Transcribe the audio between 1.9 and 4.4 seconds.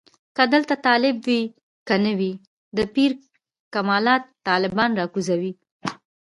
نه وي د پیر کمالات